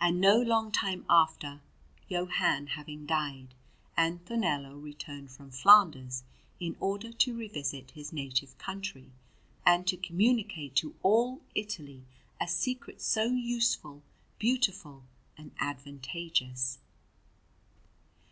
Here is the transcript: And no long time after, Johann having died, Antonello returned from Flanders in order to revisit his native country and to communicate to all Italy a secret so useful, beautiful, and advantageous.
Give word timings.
And 0.00 0.20
no 0.20 0.40
long 0.40 0.70
time 0.70 1.04
after, 1.10 1.62
Johann 2.06 2.68
having 2.78 3.06
died, 3.06 3.56
Antonello 3.98 4.76
returned 4.78 5.32
from 5.32 5.50
Flanders 5.50 6.22
in 6.60 6.76
order 6.78 7.10
to 7.12 7.36
revisit 7.36 7.90
his 7.90 8.12
native 8.12 8.56
country 8.58 9.10
and 9.66 9.84
to 9.88 9.96
communicate 9.96 10.76
to 10.76 10.94
all 11.02 11.40
Italy 11.56 12.04
a 12.40 12.46
secret 12.46 13.00
so 13.02 13.24
useful, 13.32 14.04
beautiful, 14.38 15.02
and 15.36 15.50
advantageous. 15.58 16.78